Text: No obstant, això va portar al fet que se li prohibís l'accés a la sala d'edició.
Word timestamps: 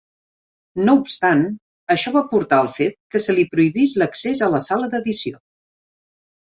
No 0.87 0.95
obstant, 1.01 1.43
això 1.97 2.15
va 2.17 2.25
portar 2.33 2.61
al 2.63 2.71
fet 2.79 2.97
que 3.13 3.23
se 3.27 3.39
li 3.39 3.47
prohibís 3.55 3.97
l'accés 4.03 4.45
a 4.49 4.53
la 4.59 4.67
sala 4.73 4.93
d'edició. 4.95 5.41